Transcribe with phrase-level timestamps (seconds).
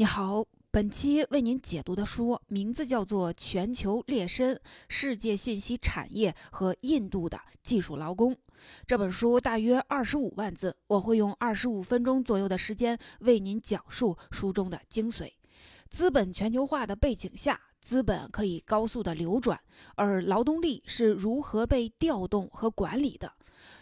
[0.00, 8.32] 你好，本期为您解读的书名字叫做《全球劣绅：世界信息产业和印度的技术劳工》。
[8.86, 15.30] 这本书大约二十五万字，我会用二十五分钟左右的时间为您讲述书中的精髓。
[15.90, 19.60] 资本全球化的背景下，资本可以高速的流转，
[19.96, 23.30] 而劳动力是如何被调动和管理的？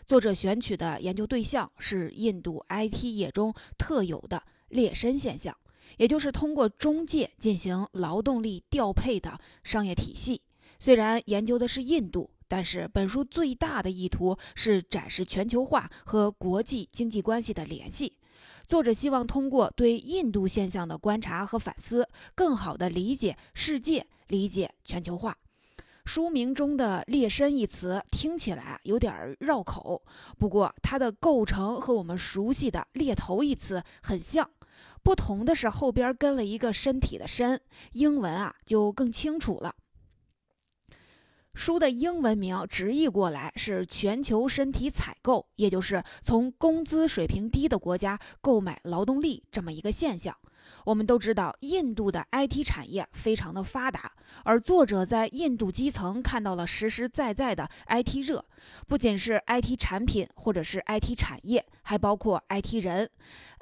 [0.04, 5.56] 作者选取的研究对象是印度 IT 业中特有的劣绅现象。
[5.96, 10.42] 也就是通过中介进行劳动力调配的商业体系。
[10.78, 18.14] 虽然研究的是印度，但是本书最大的意图是展示全球化和国际经济关系的联系。
[18.66, 25.36] 作者希望通过对印度现象的观察和反思，更好地理解世界，理解全球化。
[26.04, 30.02] 书名中的“劣绅”一词听起来有点绕口，
[30.38, 34.48] 不过它的构成和我们熟悉的“猎头”一词很像。
[35.02, 37.60] 不同的是，后边跟了一个身体的“身”，
[37.92, 39.74] 英文啊就更清楚了。
[41.54, 50.32] 书的英文名直译过来是“全球身体采购”，也就是从工资水平低的国家购买劳动力这么一个现象。
[50.84, 54.12] 我们都知道，印度的 IT 产业非常的发达，
[54.44, 58.44] 而作者在印度基层看到了实实在在的 IT 热，
[58.86, 63.10] 不仅是 IT 产品或者是 IT 产业，还包括 IT 人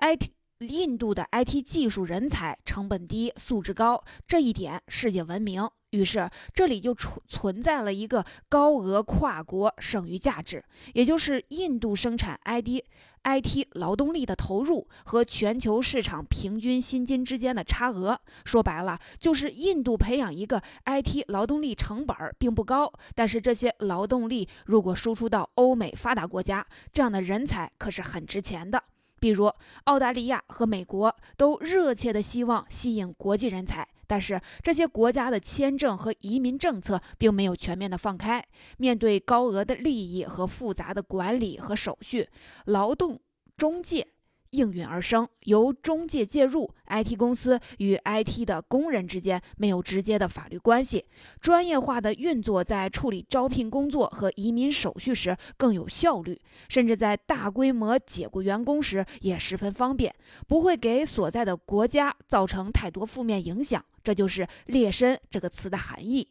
[0.01, 0.36] ，IT。
[0.61, 5.69] 印度的 IT 技术人才成本低、素质高，这一点世界闻名。
[5.91, 12.83] 于是这里就存存在了一个高额跨国剩余价值，也就是印度生产 ID
[13.25, 18.19] IT 劳动力的投入和全球市场平均薪金之间的差额。
[18.45, 28.83] 说白了，就是印度培养一个 IT 劳动力成本并不高，但是这些劳动力如果输出到欧美发达国家，这样的人才可是很值钱的。
[29.19, 29.51] 比如，
[29.85, 38.45] 澳大利亚和美国都热切地希望吸引国际人才，但是这些国家的签证和移民政策并没有全面的放开。
[38.79, 42.29] 面对高额的利益和复杂的管理和手续，
[42.67, 43.21] 劳动
[43.57, 44.07] 中介。
[44.51, 51.05] 应运而生，由中介介入，IT 公司与 IT 的工人之间没有直接的法律关系，
[51.41, 60.15] 专业化的运作在处理招聘工作和移民手续时更有效率，甚至在大规模解雇员工时也十分方便，
[60.47, 63.85] 不会给所在的国家造成太多负面影响。
[64.03, 66.29] 这就是“劣绅”这个词的含义。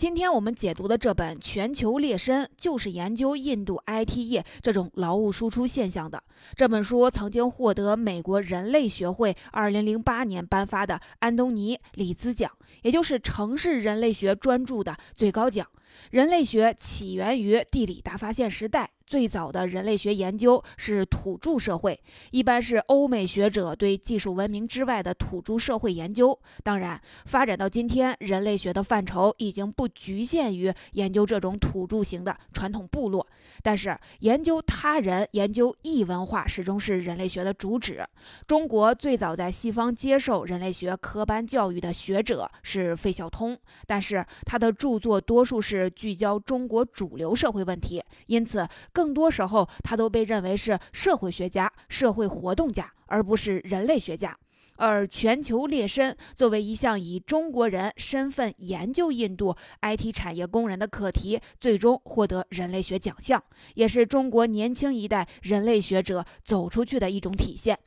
[0.00, 6.22] 今天我们解读的这本《全球猎身》，就是研究印度 IT 业这种劳务输出现象的。
[6.56, 12.50] 这本书曾经获得美国人类学会2008年颁发的安东尼·里兹奖，
[12.80, 15.66] 也就是城市人类学专著的最高奖。
[16.10, 18.90] 人类学起源于地理大发现时代。
[19.06, 26.38] 最早的人类学研究是土著社会，一般是欧美学者对技术文明之外的土著社会研究。
[26.62, 33.26] 当然，发展到今天，人类学的范畴已经不局限于研究这种土著型的传统部落，
[33.64, 38.06] 但是研究他人、研究异文化始终是人类学的主旨。
[38.46, 43.58] 中国最早在西方接受人类学科班教育的学者是费孝通，
[43.88, 48.66] 但是他的著作多数是聚焦中国主流社会问题，因此。
[48.92, 54.36] 更多时候，他都被认为是社会学家、社会活动家，而不是人类学家。
[54.76, 63.42] 而全球劣绅作为一项以中国人身份研究印度 IT 产业工人的课题，最终获得人类学奖项，
[63.74, 67.78] 也是中国年轻一代人类学者走出去的一种体现。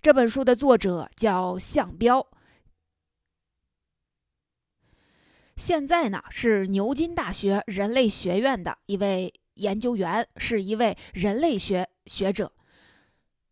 [0.00, 2.24] 这本书的作者叫向彪，
[5.56, 9.32] 现在呢是牛津大学人类学院的一位。
[9.56, 12.52] 研究员是一位人类学学者，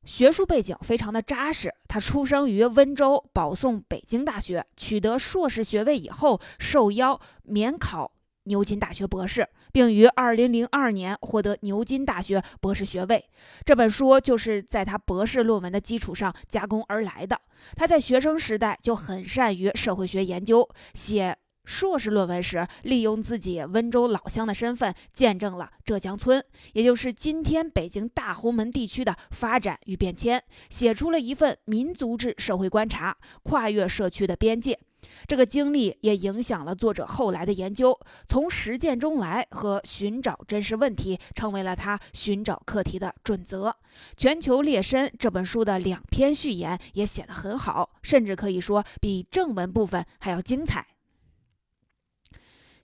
[0.04, 1.72] 学术背景非常的扎实。
[1.88, 8.12] 他出生于温州，保送北京大学，取得硕士学位以后，受邀免考
[8.42, 13.24] 牛津大学博士，并于二零零二年获得牛津大学博士学位。
[13.64, 17.40] 这本书就是在他博士论文的基础上加工而来的。
[17.76, 21.38] 他在学生时代就很善于社会学研究，写。
[21.64, 34.78] 硕士论文时，利用自己温州老乡的身份，见证了浙江村，也就是今天北京大红门地区的发展与变迁，写出了一份民族志社会观察，跨越社区的边界。
[35.26, 43.68] 这个经历也影响了作者后来的研究，从实践中来和寻找真实问题，成为了他寻找课题的准则。
[44.16, 50.86] 《全球劣绅》这本书的两篇序言也写得很好，甚至可以说比正文部分还要精彩。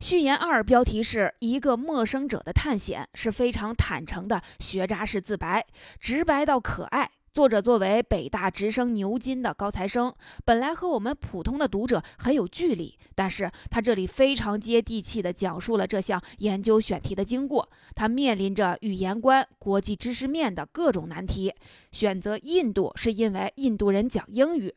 [0.01, 5.67] 序言二标题是一个陌生者的探险，是非常坦诚的学渣式自白，
[6.01, 7.11] 直白到可爱。
[7.35, 10.13] 作者作为北大直升牛津的高材生，
[10.45, 17.71] 本来和我们普通的读者很有距离，但是他这里非常接地气地讲述了这项研究选题的经过。
[17.95, 21.55] 他面临着语言观、国际知识面的各种难题。
[21.93, 24.75] 选择印度是因为印度人讲英语。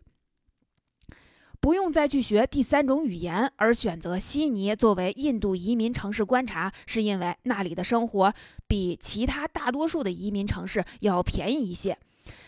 [1.64, 8.34] 不用再去学第三种语言，而选择悉尼作为印度移民城市观察，是因为那里的生活
[8.68, 11.98] 比其他大多数的移民城市要便宜一些。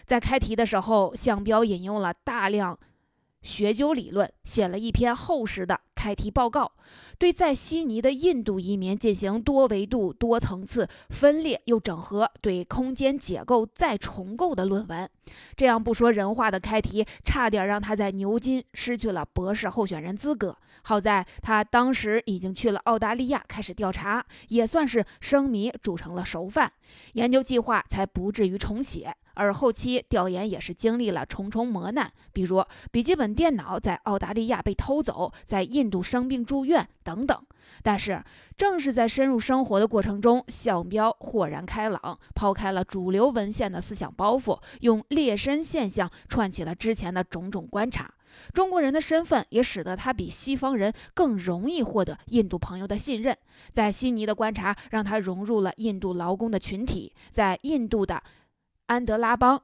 [0.06, 2.78] 在开题的时候，向彪引用了大量。
[3.42, 6.72] 学究理论写了一篇厚实的开题报告，
[7.18, 15.10] 对在悉尼的印度移民进行多维度、多层次分裂又整合，对空间结构再重构的论文。
[15.56, 20.56] 这样不说人话的开题，差点让他在牛津失去了博士候选人资格。
[20.84, 26.72] 好在他当时已经去了澳大利亚开始调查，也算是生米煮成了熟饭，
[27.14, 29.12] 研究计划才不至于重写。
[29.36, 37.40] 而后期调研也是经历了重重磨难，比如笔记本电脑在澳大利亚被偷走，在印度生病住院等等。
[37.82, 38.24] 但是，
[38.56, 48.14] 正是在深入生活的过程中，向标豁然开朗，抛开了主流文献的思想包袱，用劣绅现象串起了之前的种种观察。
[48.54, 53.36] 中国人的身份也使得他比西方人更容易获得印度朋友的信任。
[53.72, 58.22] 在悉尼的观察让他融入了印度劳工的群体，在印度的。
[58.88, 59.64] 安德拉邦，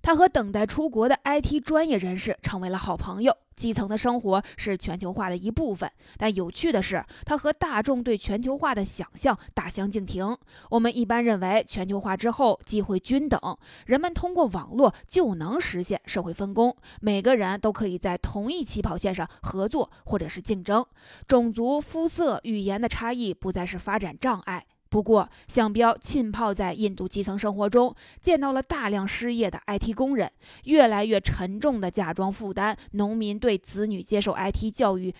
[0.00, 3.36] 他和等待出国的 IT 专业人士成为了好朋友。
[3.54, 10.36] 基层的生活是全球化的一部分，但有趣的是，他和大众对全球化的想象大相径庭。
[10.70, 13.38] 我们一般认为，全球化之后机会均等，
[13.84, 20.84] 人们通过网络就能实现社会分工，每个人都可以在同一起跑线上合作或者是竞争，
[21.28, 24.64] 种族、肤色、语言的差异不再是发展障碍。
[24.92, 30.30] 不过，向标浸泡在印度基层生活中，见到了大量失业的 IT 工人，
[30.64, 35.14] 越来越沉重的嫁妆负担，农民对子女接受 IT 教育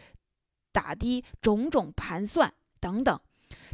[0.72, 3.18] 打的种种盘算等等，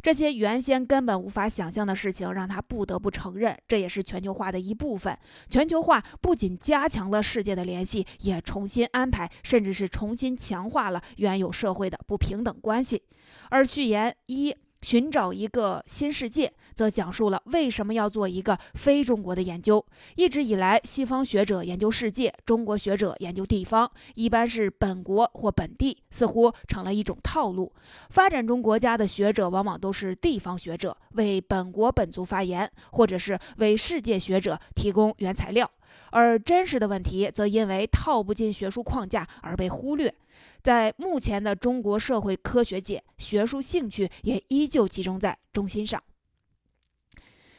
[0.01, 5.19] 这些原先根本无法想象的事情，让他不得不承认，这也是全球化的一部分。
[5.49, 13.03] 全球化不仅加强了世界的联系，也重新安排，甚至是重新强化了原有社会的不平等关系。
[13.49, 14.55] 而序言一。
[14.81, 19.85] 寻找一个新世界，则讲述了为什么要做一个非中国的研究。
[20.15, 27.71] 一直以来，西方学者研究世界，中国学者研究地方，一般是本国或本地，似乎成了一种套路。
[28.09, 35.69] 发展中国家的学者往往都是地方学者，为本国本族发言，或者是为世界学者提供原材料。
[36.11, 40.13] 而真实的问题，则因为套不进学术框架而被忽略。
[40.61, 46.01] 在目前的中国社会科学界，学术兴趣也依旧集中在中心上。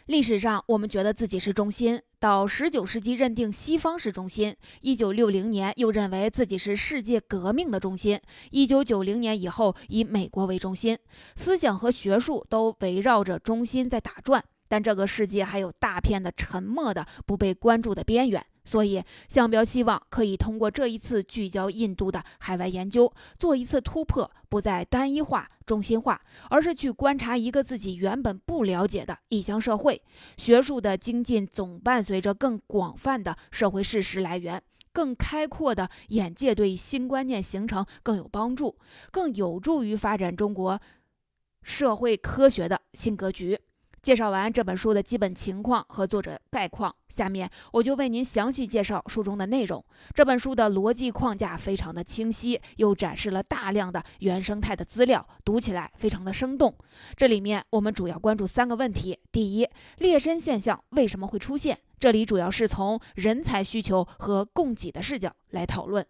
[0.06, 8.18] 历史上，我们觉得自己是中心；到十九世纪，认定西方是中心；一九六零年，又认为自己是世界革命的中心；
[8.50, 10.98] 一九九零年以后，以美国为中心，
[11.36, 14.44] 思想和学术都围绕着中心在打转。
[14.66, 18.44] 但这个世界还有大片的沉默的、不被关注的边缘。
[18.70, 30.00] 所以，向彪希望可以通过这一次聚焦印度的海外研究，做一次突破，不再单一化、中心化，而是去观察一个自己原本不了解的异乡社会。
[30.36, 34.62] 学术的精进总伴随着更广泛的社会事实来源，
[34.92, 38.78] 更开阔的眼界，对新观念形成更有帮助，
[39.10, 40.80] 更有助于发展中国
[41.64, 43.58] 社会科学的新格局。
[44.02, 49.84] 介绍完这本书的基本情况和作者概况，下面我就为您详细介绍书中的内容。
[50.14, 56.74] 这本书的逻辑框架非常的清晰，又展示了大量的原生态的资料，读起来非常的生动。
[57.14, 61.78] 这里面我们主要关注三个问题：第一，劣绅现象为什么会出现？
[61.98, 66.06] 这里主要是从人才需求和供给的视角来讨论。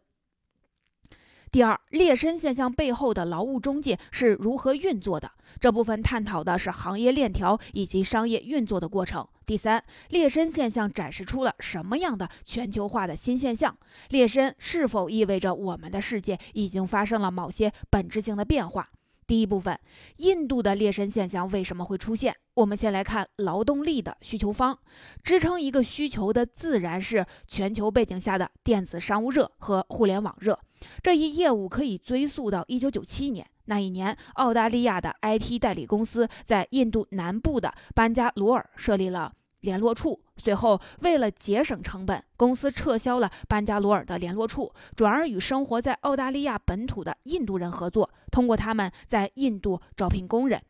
[1.52, 5.28] 第二，猎身现象背后的劳务中介是如何运作的？
[5.58, 9.26] 这部分探讨的是行业链条以及商业运作的过程。
[9.44, 13.76] 第三，猎身现象展示出了什么样的全球化的新现象？
[14.10, 18.88] 猎身是否意味着我们的世界已经发生了某些本质性的变化？
[19.26, 19.76] 第一部分，
[20.18, 22.32] 印度的猎身现象为什么会出现？
[22.54, 24.78] 我们先来看劳动力的需求方，
[25.24, 30.56] 支撑一个需求的自然是全球背景下的电子商务热和互联网热。
[31.02, 40.20] 这一业务可以追溯到1997年，那一年，澳大利亚的 IT 代理公司在印度南部的班加罗尔设立了联络处。
[40.36, 50.60] 随后，为了节省成本，公司撤销了班加罗尔的联络处，转而与生活在澳大利亚本土的印度人合作，通过他们在印度招聘工人。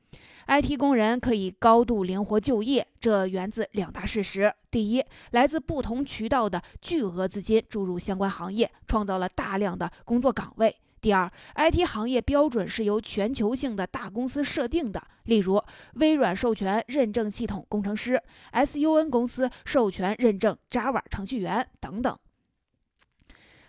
[0.49, 10.75] IT 工人可以高度灵活就业，这源自两大事实：第一，来自不同渠道的巨额资金注入相关行业，创造了大量的工作岗位。
[11.01, 15.63] 第二，IT 行业标准是由全球性的大公司设定的，例如
[15.95, 22.19] 微软授权认证系统工程师，SUN 公司授权认证 Java 程序员等等。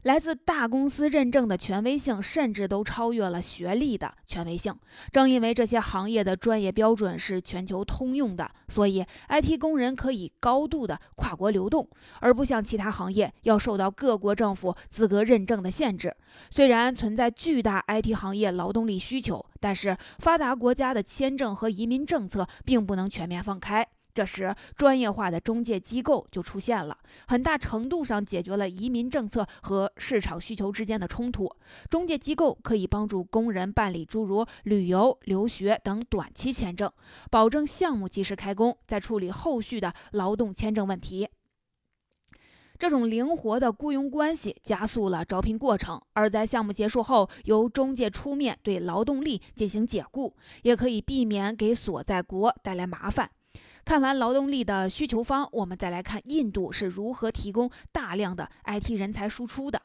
[0.03, 4.74] 来自大公司认证的权威性，甚至都超越了学历的权威性。
[5.12, 11.88] 正因为这些行业的专业标准是全球通用的，所以 IT 工人可以高度的跨国流动，
[12.20, 16.15] 而不像其他行业要受到各国政府资格认证的限制。
[16.50, 23.88] 虽然存在巨大 IT 行业劳动力需求，但是发达国家的签证和移民政策并不能全面放开。
[24.13, 31.50] 这时，专业化的中介机构就出现了，很大程度上解决了移民政策和市场需求之间的冲突。
[31.89, 36.91] 中介机构可以帮助工人办理诸如旅游、留学等短期签证，
[37.30, 41.30] 保证项目及时开工，再处理后续的劳动签证问题。
[42.77, 53.30] 这种灵活的雇佣关系加速了招聘过程，而在项目结束后，由中介出面对劳动力进行解雇，也可以避免给所在国带来麻烦。
[53.84, 59.82] 看完劳动力的需求方，我们再来看印度是如何提供大量的 IT 人才输出的。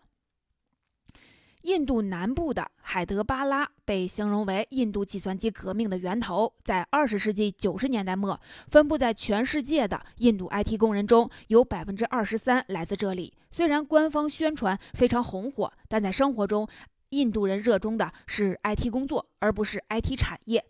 [1.62, 13.34] 印度南部的海德巴拉被形容为印度计算机革命的源头，在二十世纪九十年代末，分布在全世界的印度 IT 工人中有百分之二十三来自这里。
[13.50, 16.68] 虽然官方宣传非常红火，但在生活中，
[17.08, 20.64] 印度人热衷的是 IT 工作，而不是 IT 产业。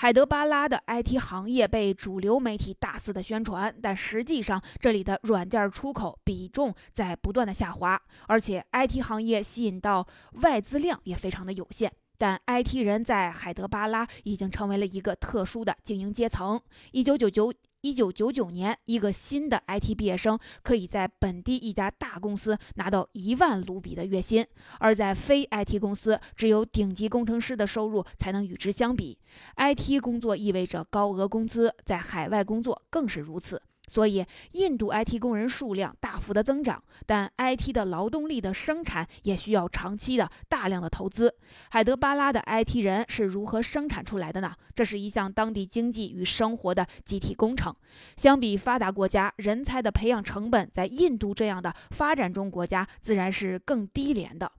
[0.00, 10.06] 海德巴拉的 IT 行业被主流媒体大肆的宣传，但实际上这里的软件出口比重在不断的下滑，而且 IT 行业吸引到
[10.42, 11.92] 外资量也非常的有限。
[12.16, 16.60] 但 IT 人在海德巴拉已经成为了一个特殊的精英阶层。
[16.92, 17.52] 一九九九。
[17.88, 24.46] 一九九九年，一个新的 IT 毕业生可以在本地一家大公司拿到一万卢比的月薪，
[24.78, 29.18] 而在非 IT 公司，只有顶级工程师的收入才能与之相比。
[29.56, 33.62] IT 工作意味着高额工资，在海外工作更是如此。
[33.88, 41.34] 所以，印度 IT 工人数量大幅的增长，但 IT 的劳动力的生产也需要长期的大量的投资。
[41.70, 44.52] 海德巴拉的 IT 人是如何生产出来的呢？
[44.74, 47.74] 这是一项当地经济与生活的集体工程。
[48.16, 54.52] 相比发达国家，人才的培养成本在印度这样的发展中国家自然是更低廉的。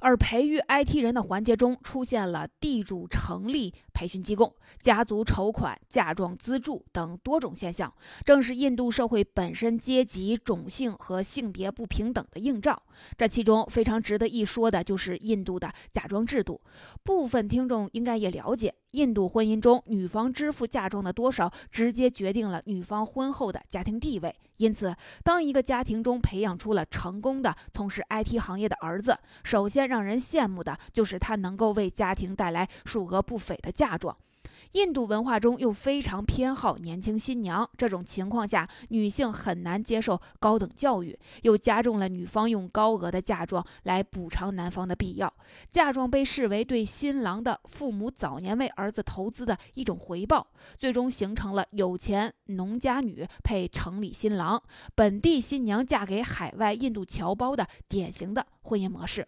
[0.00, 7.92] 而培育 IT 人的环节中，出现了地主成立培训机构、家族筹款、嫁妆资助等多种现象，
[8.24, 12.80] 正是印度社会本身阶级、种姓和性别不平等的映照。
[13.16, 16.60] 这其中非常值得一说的就是印度的嫁妆制度。
[17.02, 18.74] 部分听众应该也了解。
[18.92, 24.34] 印度婚姻中，女方支付嫁妆的多少，直接决定了女方婚后的家庭地位。
[24.56, 34.16] 因此，当一个家庭中培养出了成功的从事 IT 行业的儿子，首先让人羡慕的就是他能够为家庭带来数额不菲的嫁妆。
[34.72, 45.32] 印度文化中又非常偏好年轻新娘，这种情况下，女性很难接受高等教育，又加重了女方用高额的嫁妆来补偿男方的必要。
[45.70, 50.46] 嫁妆被视为对新郎的父母早年为儿子投资的一种回报，
[50.76, 54.62] 最终形成了有钱农家女配城里新郎，
[54.94, 59.26] 本地新娘嫁给海外印度侨胞的典型的婚姻模式。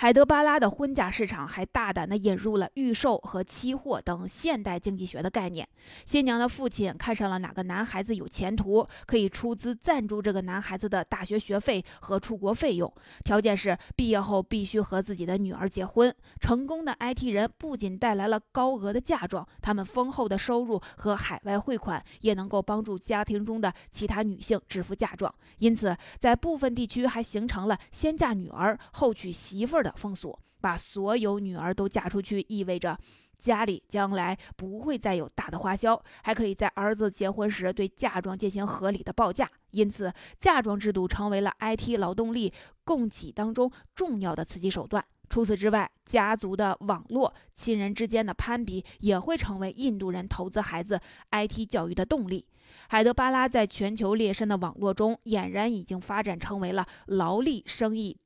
[0.00, 5.68] 海德巴拉的婚嫁市场还大胆地引入了预售和期货等现代经济学的概念。
[6.04, 16.14] 新娘的父亲看上了哪个男孩子有前途，可以出资赞助这个男孩子的大学学费和出国费用，条件是毕业后必须和自己的女儿结婚。
[16.40, 25.34] 成功的 IT 人不仅带来了高额的嫁妆，他们丰厚的收入和海外汇款也能够帮助家庭中的其他女性支付嫁妆。
[25.58, 29.87] 因此，在部分地区还形成了先嫁女儿后娶媳妇儿的。
[29.96, 32.98] 风俗把所有女儿都嫁出去，意味着
[33.38, 39.48] 家里将来不会再有大的花销，还可以在儿子结婚时对嫁妆进行合理的报价。
[39.70, 42.52] 因此，嫁妆制度成为了 IT 劳动力
[42.84, 45.04] 供给当中重要的刺激手段。
[45.28, 50.98] 除此之外，家族的网络、亲人之间的攀比也会成为印度人投资孩子
[51.30, 52.46] IT 教育的动力。
[52.88, 58.16] 海德巴拉在全球劣身的网络中，俨然已经发展成为了劳力生意。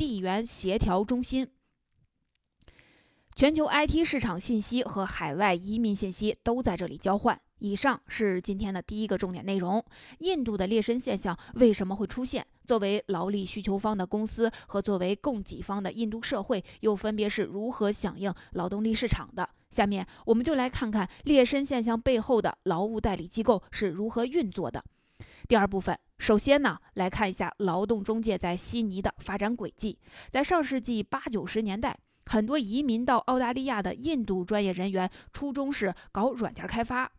[0.00, 1.46] 地缘协调中心，
[3.36, 7.38] 全球 IT 市场信息和海外移民信息都在这里交换。
[7.58, 9.84] 以上是今天的第一个重点内容：
[10.20, 12.46] 印度的劣绅现象为什么会出现？
[12.64, 19.50] 作为劳力需求方的公司和作为供给方的印度社会又分别是如何响应劳动力市场的？
[19.68, 24.82] 下面我们就来看看劣绅现象背后的劳务代理机构是如何运作的。
[25.46, 29.98] 第二部分，首先呢，来看一下劳动中介在悉尼的发展轨迹。
[30.28, 37.10] 在上世纪八九十年代，很多移民到澳大利亚的印度专业人员，初衷是搞软件开发。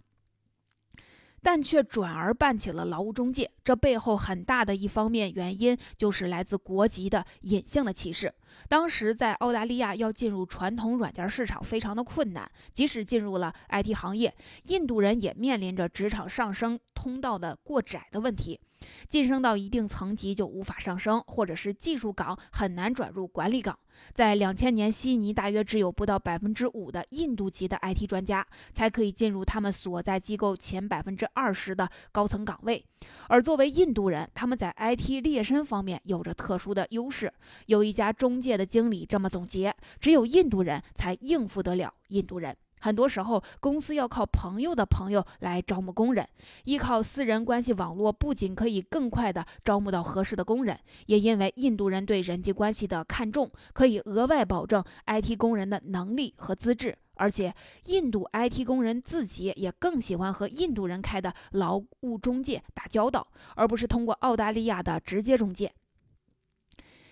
[1.41, 8.31] 但却转而办起了劳务中介，这背后很大的一方面原因就是来自国籍的隐性的歧视。
[8.67, 18.60] 当时在澳大利亚要进入传统软件市场非常的困难，即使进入了 IT 行业，印度人也面临着职场上升通道的过窄的问题。
[19.08, 23.77] 晋升到一定层级就无法上升，或者是技术岗很难转入管理岗。
[24.12, 32.84] 在两千年，悉尼大约只有不到百分之五的印度籍的 IT 专家才可以进入他们所在机构前百分之二十的高层岗位。
[33.27, 37.31] 而作为印度人，他们在 IT 猎身方面有着特殊的优势。
[37.67, 42.55] 有一家中介的经理这么总结：只有印度人才应付得了印度人。
[42.83, 46.27] 很多时候，公司要靠朋友的朋友来招募工人，
[46.63, 56.98] 依靠私人关系网络，不仅可以更快地招募到合适的工人，也因为印度人对人际关系的看重，可以额外保证 IT 工人的能力和资质。
[57.17, 57.53] 而且，
[57.86, 65.71] 印度 IT 工人自己也更喜欢和印度人开的劳务中介打交道，而不是通过澳大利亚的直接中介。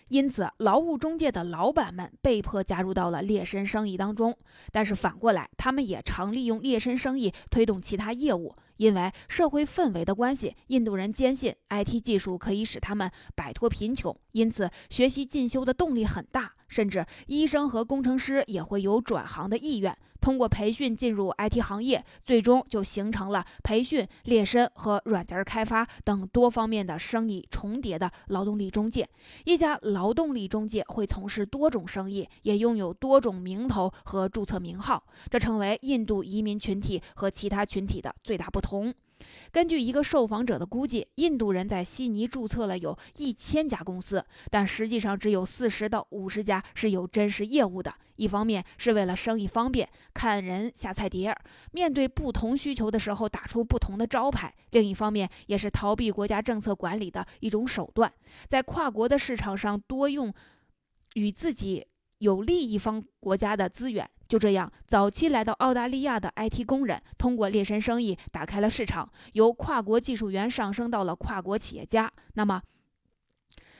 [0.10, 4.38] 因此，劳务中介的老板们被迫加入到了劣绅生意当中。
[4.72, 8.56] 但是反过来，他们也常利用劣绅生意推动其他业务。
[8.78, 16.54] 因为社会氛围的关系，印度人坚信 IT 技术可以使他们摆脱贫穷，因此学习进修的动力很大。
[16.70, 19.98] 甚至医生和工程师也会有转行的意愿。
[20.22, 29.08] 通过培训进入 IT 行业，最终就形成了培训、猎身和软件开发等多方面的生意重叠的劳动力中介。
[29.46, 38.94] 一家劳动力中介会从事多种生意，也拥有多种名头和注册名号，这成为印度移民群体和其他群体的最大不同。
[39.52, 47.94] 根据一个受访者的估计，印度人在悉尼注册了有一千家公司，但实际上只有四十到五十家是有真实业务的。
[48.16, 58.12] 一方面是为了生意方便，看人下菜碟儿，面对不同需求的时候打出不同的招牌；另一方面也是逃避国家政策管理的一种手段，
[58.48, 60.34] 在跨国的市场上多用
[61.14, 64.10] 与自己有利一方国家的资源。
[64.30, 72.12] 就这样，早期来到澳大利亚的 IT 工人，通过猎身生意打开了市场，由跨国技术员上升到了跨国企业家。
[72.36, 72.62] 那么，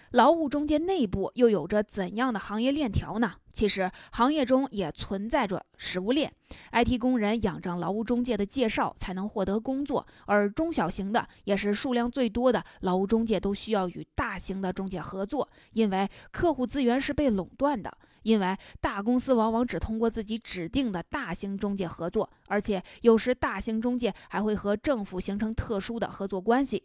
[0.10, 3.36] 劳务中介内部又有着怎样的行业链条呢？
[3.54, 6.34] 其实，行业中也存在着食物链。
[6.72, 17.96] IT 工人仰仗劳务中介的介绍才能获得工作，而中小型的也是数量最多的劳务中介都需要与大型的中介合作，因为客户资源是被垄断的。
[18.24, 26.84] 因为大公司往往只通过自己指定的大型中介合作，而且有时大型中介还会和政府形成特殊的合作关系。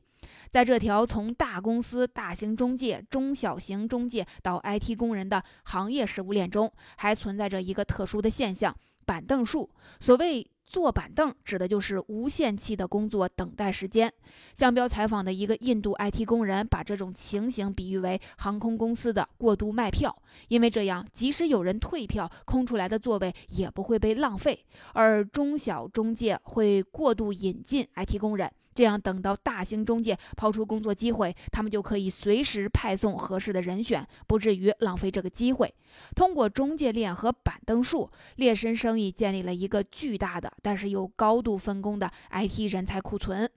[0.51, 9.69] 在这条从大公司、大型中介、中小型中介到 IT 工人的行业食物链中，还存在着一个特殊的现象——板凳树。
[10.01, 14.13] 所谓坐板凳指的就是无限期的工作等待时间。
[14.57, 24.67] 向标采访的一个印度 IT 工人把这种情形比喻为航空公司的过度卖票，因为这样即使有人退票，空出来的座位也不会被浪费。
[24.95, 28.51] 而中小中介会过度引进 IT 工人。
[28.75, 35.73] 这样，等到大型中介抛出工作机会，他们就可以随时派送合适的人选，不至于浪费这个机会。
[36.17, 43.49] 通过中介链和板凳数，劣绅生意建立了一个巨大的，但是又高度分工的 IT 人才库存。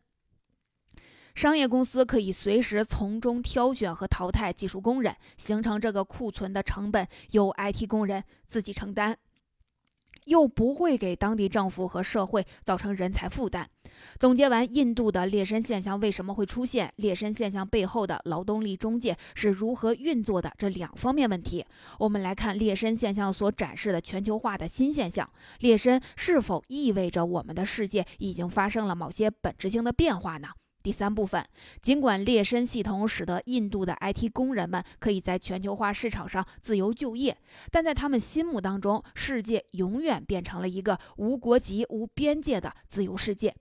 [1.34, 9.16] 商业公司可以随时从中挑选和淘汰技术工人，形成这个库存的成本由 IT 工人自己承担。
[10.28, 13.68] 又不会给当地政府和社会造成人才负担。
[14.20, 21.66] 总结完印度的劣绅现象为什么会出现，劣绅现象背后的劳动力中介是如何运作的这两方面问题，
[21.98, 25.28] 我们来看劣绅现象所展示的全球化的新现象：
[25.60, 30.50] 劣绅是否意味着我们的世界已经发生了某些本质性的变化呢？
[30.84, 31.46] 第三部分，
[31.82, 37.38] 尽管猎绅系统使得印度的 IT 工人们可以在全球化市场上自由就业，
[37.72, 43.54] 但在他们心目当中，世界永远变成了一个无国籍、无边界的自由世界。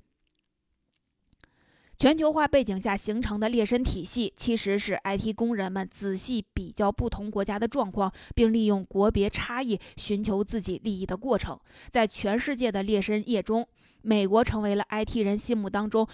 [1.98, 11.58] 全球化背景下形成的猎绅体系，其实是 IT 工人们仔细比较不同国家的状况，并利用国别差异寻求自己利益的过程。
[11.90, 13.66] 在全世界的猎绅业中，
[14.02, 16.06] 美国成为了 IT 人心目当中。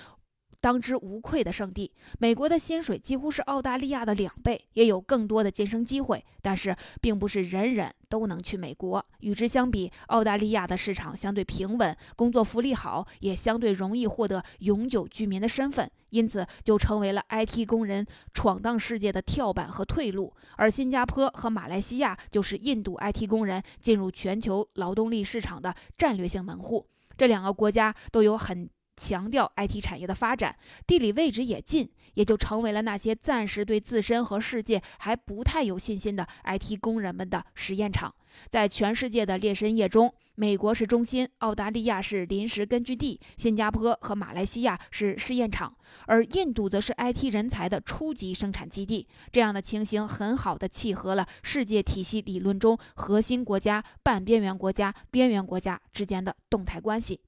[0.62, 6.24] 当之无愧的圣地，美国的薪水几乎是澳大利亚的两倍，也有更多的晋升机会。
[6.40, 9.04] 但是，并不是人人都能去美国。
[9.18, 20.32] 与之相比，澳大利亚的市场相对平稳，工作福利好，也相对容易获得永久居民的身份，因此就成为了 IT 工人闯荡世界的跳板和退路。
[20.56, 26.86] 而新加坡和马来西亚就是印度 IT 工人进入全球劳动力市场的战略性门户。
[27.16, 28.70] 这两个国家都有很。
[28.96, 38.14] 强调 IT 产业的发展，地理位置也近，也就成为了那些暂时对自身和世界还不太有信心的 IT 工人们的实验场。
[38.48, 45.76] 在全世界的猎身业中，美国是中心，澳大利亚是临时根据地，新加坡和马来西亚是试验场，
[46.06, 49.06] 而印度则是 IT 人才的初级生产基地。
[49.30, 57.20] 这样的情形很好的契合了世界体系理论中核心国家、半边缘国家、边缘国家之间的动态关系。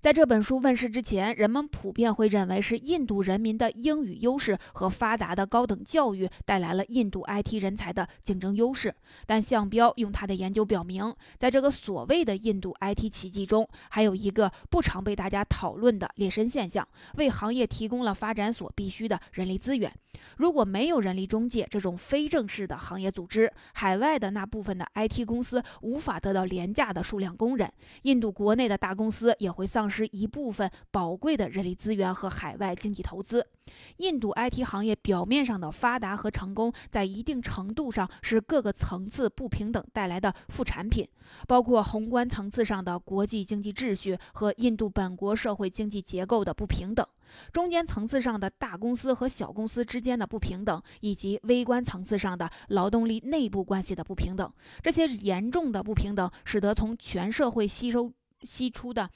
[0.00, 8.94] 在这本书问世之前，人们普遍会认为是印度人民的英语优势和发达的高等教育带来了印度 IT 人才的竞争优势。
[9.26, 19.92] 但向彪用他的研究表明，在这个所谓的印度 IT 奇迹中，还有一个不常被大家讨论的劣绅现象，为行业提供了发展所必需的人力资源。
[20.36, 27.68] 如果没有人力中介这种非正式的行业组织，海外的那部分的 IT 公司无法得到廉价的数量工人，
[28.02, 33.46] 印度国内的大公司也会丧失一部分宝贵的人力资源和海外经济投资。
[33.98, 41.06] 印度 IT 行业表面上的发达和成功，在一定程度上是各个层次不平等带来的副产品，
[41.46, 47.06] 包括宏观层次上的国际经济秩序和印度本国社会经济结构的不平等，
[47.52, 54.50] 中间层次上的大公司和小公司之间的不平等，以及微观层次上的劳动力内部关系的不平等。
[54.82, 58.10] 这些严重的不平等，使得从全社会吸收
[58.44, 59.10] 吸出的。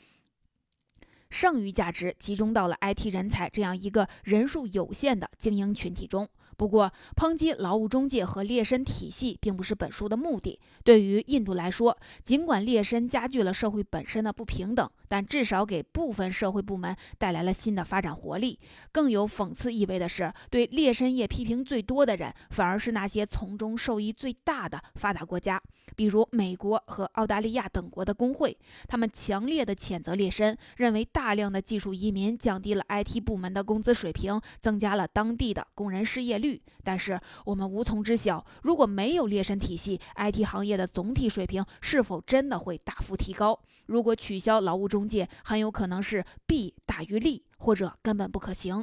[1.32, 6.28] 剩余价值集中到了 IT 人才这样一个人数有限的精英群体中。
[6.58, 10.60] 不过，抨击劳务中介和劣绅体系并不是本书的目的。
[10.84, 14.88] 对于印度来说，尽管劣绅加剧了社会本身的不平等。
[15.12, 18.59] 但至少给部分社会部门带来了新的发展活力。
[18.90, 25.61] 更有讽刺意味的是，对劣绅业批评最多的人，反而是那些从中受益最大的发达国家，
[25.94, 28.57] 比如美国和澳大利亚等国的工会。
[28.88, 36.62] 他们强烈的谴责劣绅，认为大量的技术移民降低了 IT 部门的工资水平，增加了当地的工人失业率。
[36.83, 43.61] 但是我们无从知晓，如果没有劣绅体系，IT 行业的总体水平是否真的会大幅提高？
[43.87, 48.82] 如果取消劳务中中介，很有可能是弊大于利，或者根本不可行。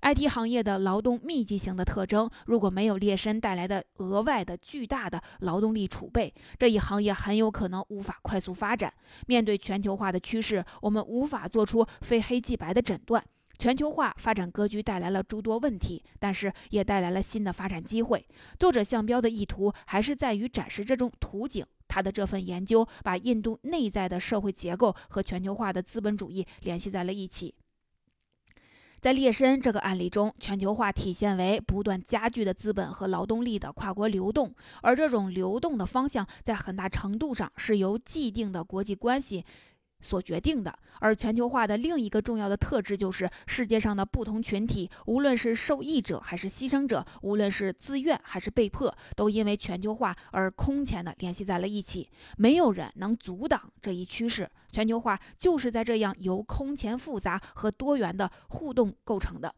[0.00, 8.90] IT 行业的劳动密集型的特征，如果没有劣绅带来的额外的巨大的劳动力储备，这一行业很有可能无法快速发展。
[9.26, 13.22] 面对全球化的趋势，我们无法做出非黑即白的诊断。
[13.58, 18.26] 全球化发展格局带来了诸多问题，但是也带来了新的发展机会。
[18.58, 21.62] 作者向标的意图还是在于展示这种图景。
[21.90, 27.52] 他的这份研究把印度内在的社会结构和全球化的资本主义联系在了一起。
[29.00, 39.42] 在列申这个案例中，全球化体现为不断加剧的资本和劳动力的跨国流动，而这种流动的方向在很大程度上是由既定的国际关系。
[40.00, 52.08] 所决定的，而全球化的另一个重要的特质就是世界上的不同群体，无论是受益者还是牺牲者，无论是自愿还是被迫，都因为全球化而空前的联系在了一起。
[52.36, 59.54] 没有人能阻挡这一趋势，全球化就是在这样由空前复杂和多元的互动构成的。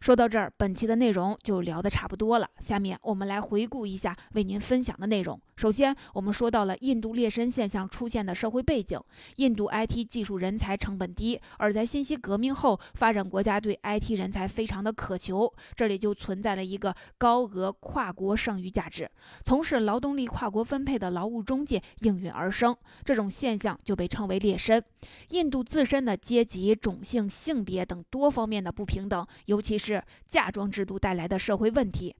[0.00, 2.48] 说到这儿，本期的内容就聊得差不多了。
[2.58, 5.38] 下面我们来回顾一下为您分享的内容。
[5.56, 8.98] 首先，我们说到了印度劣绅现象出现的社会背景。
[9.36, 19.06] 印度 IT 技术人才成本低，而在信息革命后，发展国家对 IT 人才非常的渴求，这里就存在了一个高额跨国剩余价值。
[19.44, 24.82] 从事劳动力跨国分配的劳务中介应运而生，这种现象就被称为劣绅。
[25.28, 32.14] 印度自身的阶级、种姓、性别等多方面的不平等，尤其是是嫁妆制度带来的社会问题。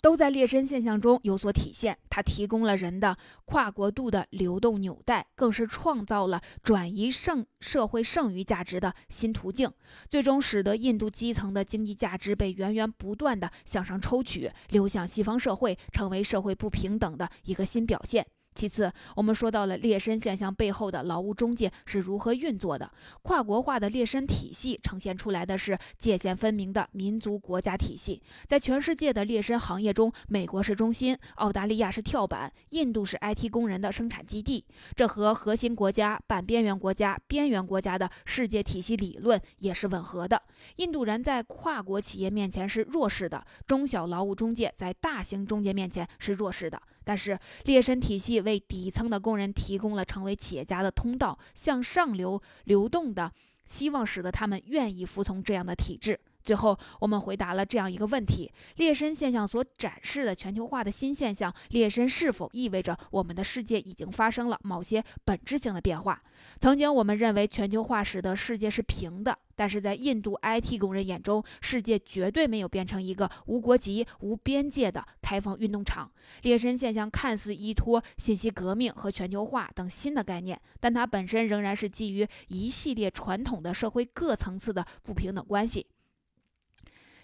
[0.00, 1.98] 都在劣绅现象中有所体现。
[2.08, 9.68] 它提供了人的跨国度的流动纽带，更是创造了转移剩社会剩余价值的新途径，
[10.08, 18.24] 最终使得印度基层的经济价值被源源不断的向上抽取，流向西方社会，成为社会不平等的一个新表现。
[18.58, 22.90] 其次，我们说到了劣绅现象背后的劳务中介是如何运作的。
[23.22, 28.20] 跨国化的劣绅体系呈现出来的是界限分明的民族国家体系。
[28.48, 34.64] 在全世界的劣绅行业中，美国是中心，澳大利亚是跳板，印度是 IT 工人的生产基地。
[34.96, 40.42] 这和核心国家、半边缘国家、边缘国家的世界体系理论也是吻合的。
[40.76, 46.82] 印度人在跨国企业面前是弱势的，中小劳务中介在大型中介面前是弱势的。
[47.08, 53.32] 但是劣绅体系为底层的工人提供了成为企业家的通道，向上流流动的
[53.64, 56.20] 希望，使得他们愿意服从这样的体制。
[56.48, 66.22] 最后，我们回答了这样一个问题：劣绅现象所展示的全球化的新现象，劣绅是否意味着我们的世界已经发生了某些本质性的变化？
[66.58, 76.10] 曾经我们认为全球化使得世界是平的，但是在印度 IT 工人眼中，世界绝对没有变成一个无国籍、无边界的开放运动场。
[76.44, 85.86] 劣绅现象看似依托信息革命和全球化等新的概念，但它本身仍然是基于一系列传统的社会各层次的不平等关系。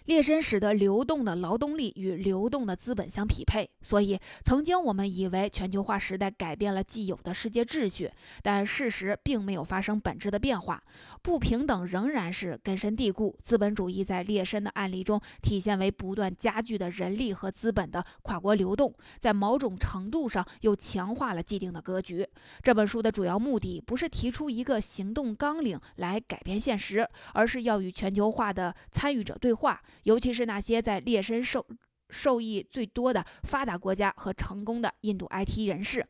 [0.05, 8.11] 劣绅使得流动的劳动力与流动的资本相匹配，所以曾经我们以为全球化时代改变了既有的世界秩序，
[8.43, 10.79] 但事实并没有发生本质的变化，
[11.23, 13.35] 不平等仍然是根深蒂固。
[13.41, 22.27] 资本主义在劣绅的案例中体现为不断加剧的人力和资本的跨国流动，在某种程度上又强化了既定的格局。
[22.61, 29.81] 这本书的主要目的不是提出一个行动纲领来改变现实，而是要与全球化的参与者对话。
[30.03, 31.65] 尤其是那些在劣身受
[32.09, 36.05] 受益最多的发达国家和成功的印度 IT 人士，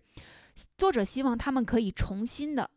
[0.77, 2.69] 作者希望他们可以重新的。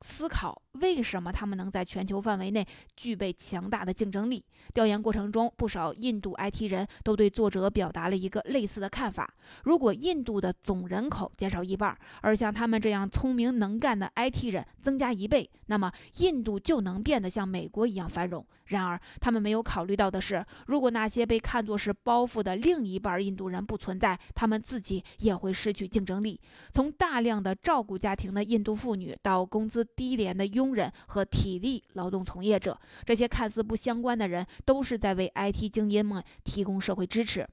[0.00, 4.44] 思考为什么他们能在全球范围内具备强大的竞争力？
[4.72, 9.28] 调研过程中，不少印度 IT 人都对作者表达了一个类似的看法：
[9.64, 18.46] 如果印度的总人口减少一半，而像他们这样聪明能干的 IT 人增加一倍，那么印度就能变得像美国一样繁荣。
[18.68, 26.40] 然而，他们没有考虑到的是，如果那些被看作是包袱的另一半印度人不存在，他们自己也会失去竞争力。
[26.72, 29.84] 从大量的照顾家庭的印度妇女到工资。
[29.96, 37.48] 低廉的佣人和体力劳动从业者，这些看似不相关的人，都是在为 IT 精英们提供社会支持。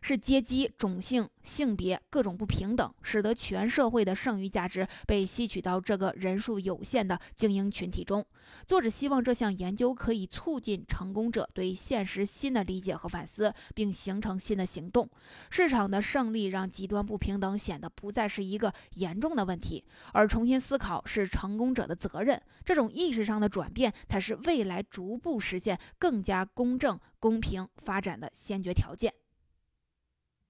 [0.00, 8.24] 是阶级、种姓、性别各种不平等，使得全社会的剩余价值被吸取到这个人数有限的精英群体中。
[8.66, 15.08] 作者希望这项研究可以促进成功者对现实新的理解和反思，并形成新的行动。
[15.50, 22.40] 市场的胜利让极端不平等显得不再是一个严重的问题，而重新思考是成功者的责任。
[22.64, 29.12] 这种意识上的转变，才是未来逐步实现更加公正、公平发展的先决条件。